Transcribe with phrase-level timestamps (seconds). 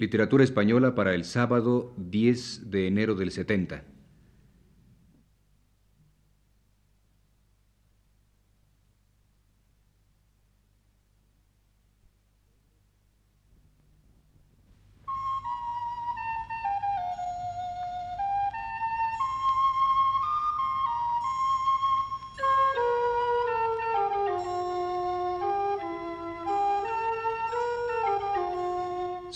[0.00, 3.84] Literatura española para el sábado 10 de enero del 70.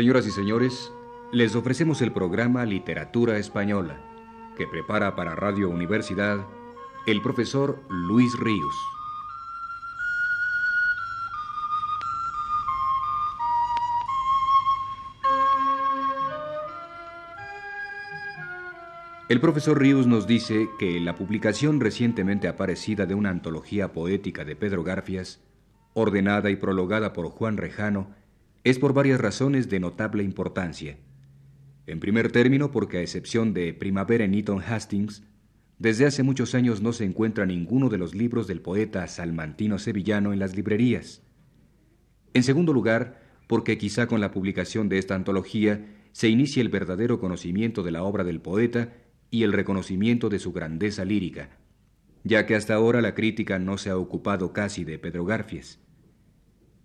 [0.00, 0.94] Señoras y señores,
[1.30, 4.00] les ofrecemos el programa Literatura Española,
[4.56, 6.46] que prepara para Radio Universidad
[7.06, 8.74] el profesor Luis Ríos.
[19.28, 24.56] El profesor Ríos nos dice que la publicación recientemente aparecida de una antología poética de
[24.56, 25.42] Pedro Garfias,
[25.92, 28.18] ordenada y prologada por Juan Rejano,
[28.64, 30.98] es por varias razones de notable importancia.
[31.86, 35.22] En primer término, porque a excepción de Primavera en Eaton Hastings,
[35.78, 40.34] desde hace muchos años no se encuentra ninguno de los libros del poeta salmantino sevillano
[40.34, 41.22] en las librerías.
[42.34, 47.18] En segundo lugar, porque quizá con la publicación de esta antología se inicie el verdadero
[47.18, 48.92] conocimiento de la obra del poeta
[49.30, 51.58] y el reconocimiento de su grandeza lírica,
[52.24, 55.80] ya que hasta ahora la crítica no se ha ocupado casi de Pedro Garfies.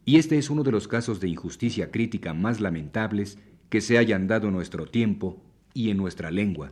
[0.05, 3.39] Y este es uno de los casos de injusticia crítica más lamentables
[3.69, 5.41] que se hayan dado en nuestro tiempo
[5.73, 6.71] y en nuestra lengua.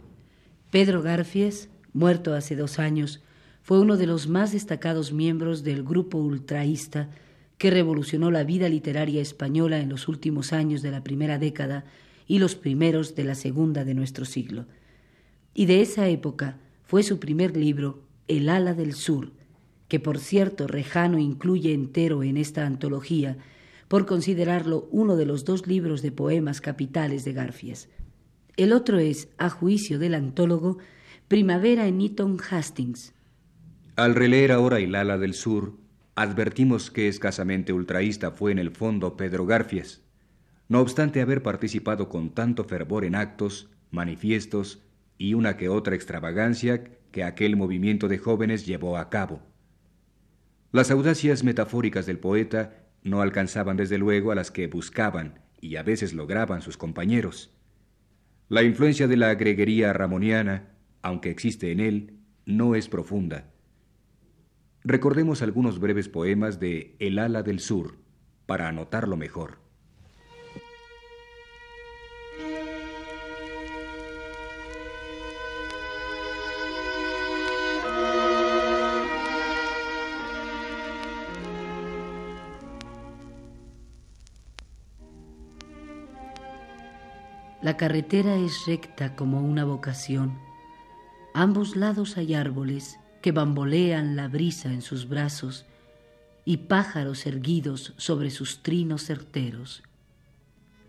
[0.69, 3.23] Pedro Garfies, muerto hace dos años,
[3.63, 7.09] fue uno de los más destacados miembros del grupo ultraísta
[7.57, 11.85] que revolucionó la vida literaria española en los últimos años de la primera década
[12.27, 14.65] y los primeros de la segunda de nuestro siglo.
[15.53, 19.31] Y de esa época fue su primer libro, El ala del sur,
[19.93, 23.37] que por cierto Rejano incluye entero en esta antología,
[23.87, 27.89] por considerarlo uno de los dos libros de poemas capitales de Garfies.
[28.57, 30.79] El otro es, a juicio del antólogo,
[31.27, 33.13] Primavera en Eaton Hastings.
[33.95, 35.77] Al releer ahora El ala del sur,
[36.15, 40.01] advertimos que escasamente ultraísta fue en el fondo Pedro Garfies,
[40.69, 44.81] no obstante haber participado con tanto fervor en actos, manifiestos
[45.19, 49.52] y una que otra extravagancia que aquel movimiento de jóvenes llevó a cabo.
[50.73, 52.73] Las audacias metafóricas del poeta
[53.03, 57.55] no alcanzaban desde luego a las que buscaban y a veces lograban sus compañeros.
[58.49, 60.71] La influencia de la greguería ramoniana,
[61.03, 62.17] aunque existe en él,
[62.47, 63.51] no es profunda.
[64.83, 67.99] Recordemos algunos breves poemas de El ala del sur,
[68.47, 69.59] para anotarlo mejor.
[87.73, 90.37] La carretera es recta como una vocación.
[91.33, 95.65] Ambos lados hay árboles que bambolean la brisa en sus brazos
[96.45, 99.81] y pájaros erguidos sobre sus trinos certeros.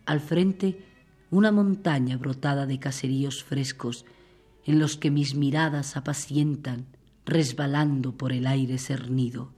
[0.05, 0.85] Al frente,
[1.31, 4.05] una montaña brotada de caseríos frescos
[4.67, 6.85] en los que mis miradas apacientan,
[7.25, 9.55] resbalando por el aire cernido.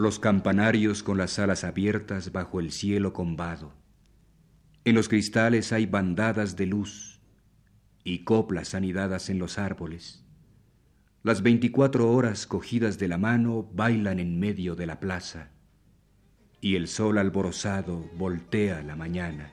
[0.00, 3.74] Los campanarios con las alas abiertas bajo el cielo combado.
[4.86, 7.20] En los cristales hay bandadas de luz
[8.02, 10.24] y coplas anidadas en los árboles.
[11.22, 15.50] Las veinticuatro horas cogidas de la mano bailan en medio de la plaza
[16.62, 19.52] y el sol alborozado voltea la mañana.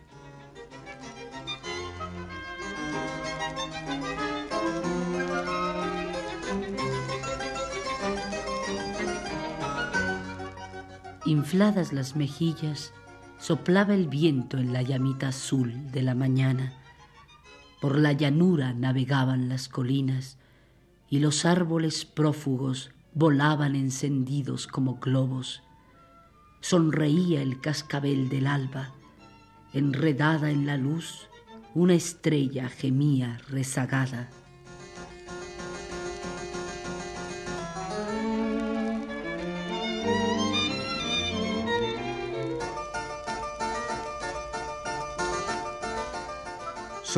[11.27, 12.93] Infladas las mejillas,
[13.37, 16.71] soplaba el viento en la llamita azul de la mañana.
[17.81, 20.37] Por la llanura navegaban las colinas
[21.09, 25.63] y los árboles prófugos volaban encendidos como globos.
[26.61, 28.93] Sonreía el cascabel del alba,
[29.73, 31.27] enredada en la luz,
[31.75, 34.29] una estrella gemía rezagada.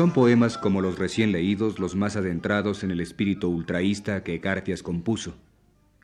[0.00, 4.82] Son poemas como los recién leídos los más adentrados en el espíritu ultraísta que Garfias
[4.82, 5.36] compuso,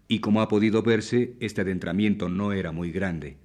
[0.07, 3.39] y como ha podido verse, este adentramiento no era muy grande.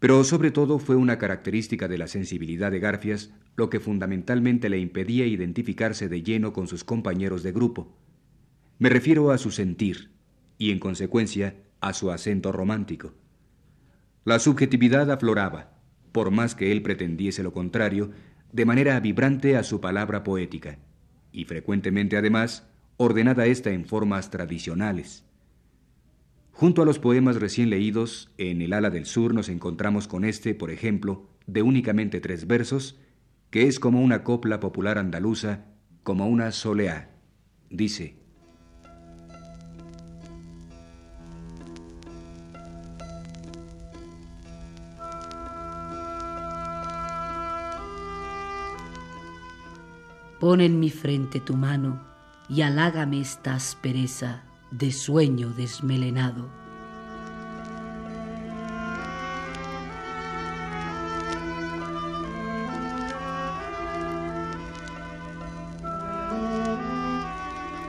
[0.00, 4.78] Pero sobre todo fue una característica de la sensibilidad de Garfias lo que fundamentalmente le
[4.80, 7.96] impedía identificarse de lleno con sus compañeros de grupo.
[8.78, 10.10] Me refiero a su sentir
[10.58, 13.14] y, en consecuencia, a su acento romántico.
[14.26, 15.72] La subjetividad afloraba,
[16.12, 18.10] por más que él pretendiese lo contrario,
[18.54, 20.78] de manera vibrante a su palabra poética,
[21.32, 25.24] y frecuentemente además ordenada ésta en formas tradicionales.
[26.52, 30.54] Junto a los poemas recién leídos, en el ala del sur nos encontramos con este,
[30.54, 33.00] por ejemplo, de únicamente tres versos,
[33.50, 35.64] que es como una copla popular andaluza,
[36.04, 37.10] como una soleá.
[37.70, 38.20] Dice,
[50.44, 52.04] Pon en mi frente tu mano
[52.50, 56.50] y halágame esta aspereza de sueño desmelenado.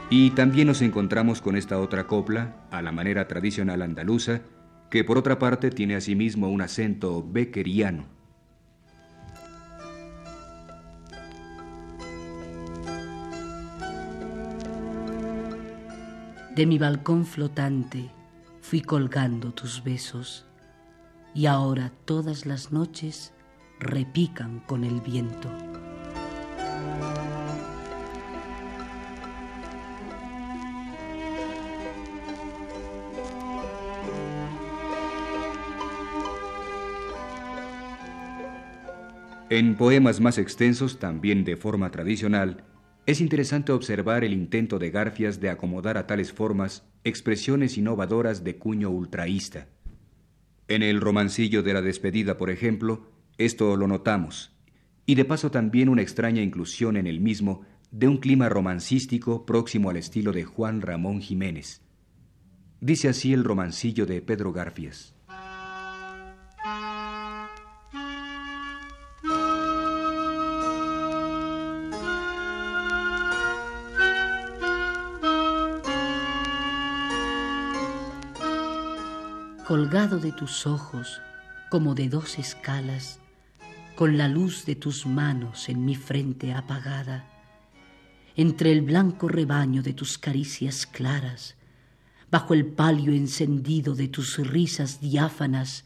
[0.09, 4.43] Y también nos encontramos con esta otra copla, a la manera tradicional andaluza,
[4.89, 8.14] que por otra parte tiene asimismo un acento bequeriano.
[16.55, 18.09] De mi balcón flotante
[18.61, 20.45] fui colgando tus besos
[21.33, 23.33] y ahora todas las noches
[23.77, 25.51] repican con el viento.
[39.49, 42.63] En poemas más extensos, también de forma tradicional,
[43.05, 48.57] es interesante observar el intento de Garfias de acomodar a tales formas expresiones innovadoras de
[48.57, 49.67] cuño ultraísta.
[50.67, 54.55] En el romancillo de la despedida, por ejemplo, esto lo notamos,
[55.05, 57.61] y de paso también una extraña inclusión en el mismo
[57.91, 61.81] de un clima romancístico próximo al estilo de Juan Ramón Jiménez.
[62.81, 65.14] Dice así el romancillo de Pedro Garfias.
[79.65, 81.21] Colgado de tus ojos
[81.71, 83.19] como de dos escalas,
[83.95, 87.25] con la luz de tus manos en mi frente apagada,
[88.35, 91.55] entre el blanco rebaño de tus caricias claras,
[92.29, 95.83] bajo el palio encendido de tus risas diáfanas,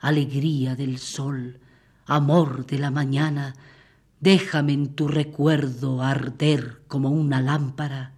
[0.00, 1.60] alegría del sol,
[2.06, 3.52] amor de la mañana,
[4.20, 8.14] déjame en tu recuerdo arder como una lámpara,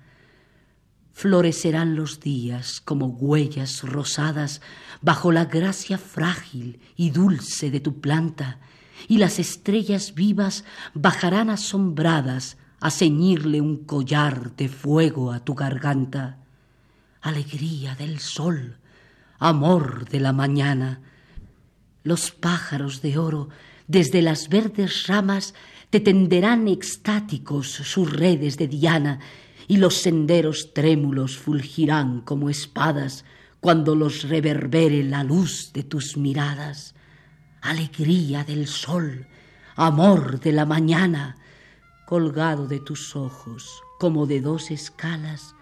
[1.14, 4.60] Florecerán los días como huellas rosadas
[5.00, 8.58] bajo la gracia frágil y dulce de tu planta,
[9.06, 16.38] y las estrellas vivas bajarán asombradas a ceñirle un collar de fuego a tu garganta.
[17.22, 18.78] Alegría del sol,
[19.38, 21.00] amor de la mañana.
[22.02, 23.50] Los pájaros de oro
[23.86, 25.54] desde las verdes ramas
[25.90, 29.20] te tenderán extáticos sus redes de diana
[29.66, 33.24] y los senderos trémulos fulgirán como espadas
[33.60, 36.94] cuando los reverbere la luz de tus miradas.
[37.62, 39.26] Alegría del sol,
[39.74, 41.36] amor de la mañana,
[42.06, 45.54] colgado de tus ojos como de dos escalas,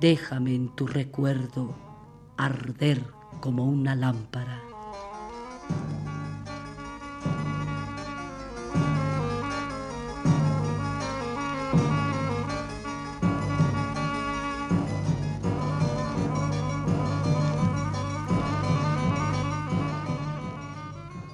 [0.00, 1.74] déjame en tu recuerdo
[2.36, 3.02] arder
[3.40, 4.60] como una lámpara.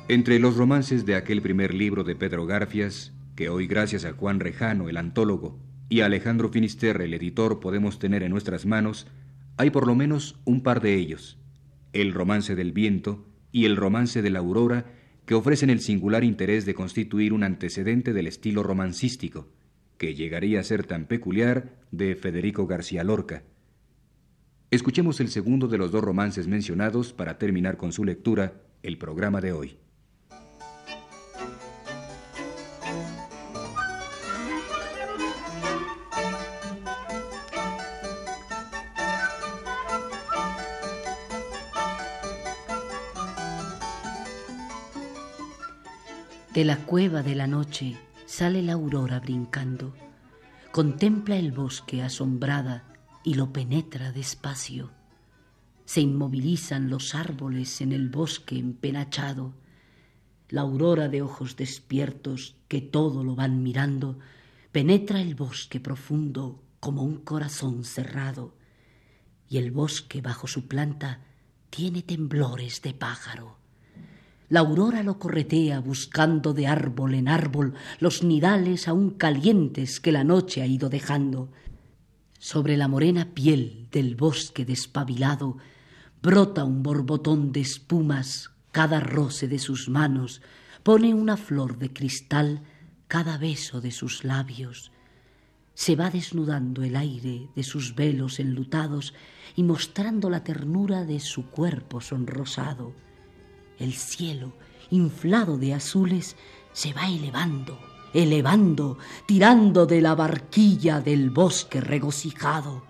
[0.08, 4.38] Entre los romances de aquel primer libro de Pedro Garfias, que hoy gracias a Juan
[4.38, 5.58] Rejano, el antólogo,
[5.88, 9.08] y a Alejandro Finisterre, el editor, podemos tener en nuestras manos,
[9.56, 11.40] hay por lo menos un par de ellos,
[11.92, 14.86] el romance del viento y el romance de la aurora,
[15.24, 19.48] que ofrecen el singular interés de constituir un antecedente del estilo romancístico,
[19.98, 23.42] que llegaría a ser tan peculiar de Federico García Lorca.
[24.70, 29.40] Escuchemos el segundo de los dos romances mencionados para terminar con su lectura el programa
[29.40, 29.78] de hoy.
[46.56, 49.92] De la cueva de la noche sale la aurora brincando,
[50.72, 52.82] contempla el bosque asombrada
[53.22, 54.90] y lo penetra despacio.
[55.84, 59.52] Se inmovilizan los árboles en el bosque empenachado,
[60.48, 64.18] La aurora de ojos despiertos que todo lo van mirando,
[64.72, 68.56] penetra el bosque profundo como un corazón cerrado,
[69.46, 71.20] y el bosque bajo su planta
[71.68, 73.65] tiene temblores de pájaro.
[74.48, 80.22] La aurora lo corretea buscando de árbol en árbol los nidales aún calientes que la
[80.22, 81.50] noche ha ido dejando.
[82.38, 85.56] Sobre la morena piel del bosque despabilado
[86.22, 90.42] brota un borbotón de espumas, cada roce de sus manos
[90.84, 92.62] pone una flor de cristal,
[93.08, 94.92] cada beso de sus labios.
[95.74, 99.12] Se va desnudando el aire de sus velos enlutados
[99.56, 103.05] y mostrando la ternura de su cuerpo sonrosado.
[103.78, 104.52] El cielo,
[104.90, 106.36] inflado de azules,
[106.72, 107.78] se va elevando,
[108.12, 112.84] elevando, tirando de la barquilla del bosque regocijado.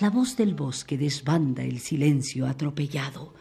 [0.00, 3.34] La voz del bosque desbanda el silencio atropellado.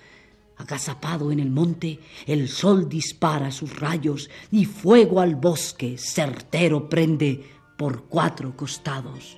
[0.58, 7.46] Agazapado en el monte, el sol dispara sus rayos y fuego al bosque certero prende
[7.78, 9.38] por cuatro costados.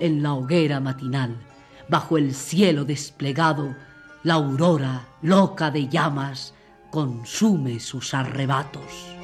[0.00, 1.46] En la hoguera matinal,
[1.88, 3.76] bajo el cielo desplegado,
[4.22, 6.52] la aurora, loca de llamas,
[6.90, 9.21] consume sus arrebatos.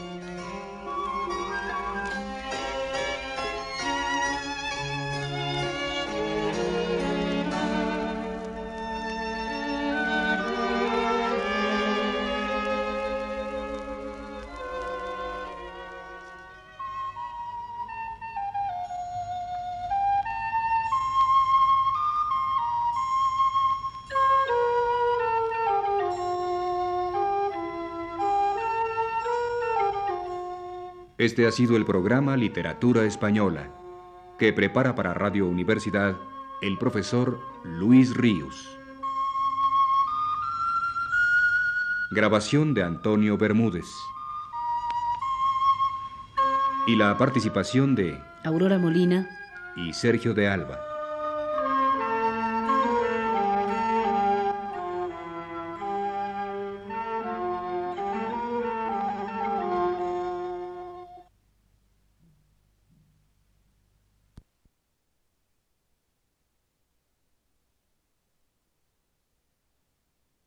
[31.18, 33.72] Este ha sido el programa Literatura Española,
[34.38, 36.16] que prepara para Radio Universidad
[36.62, 38.78] el profesor Luis Ríos.
[42.12, 43.92] Grabación de Antonio Bermúdez.
[46.86, 49.28] Y la participación de Aurora Molina
[49.74, 50.87] y Sergio de Alba.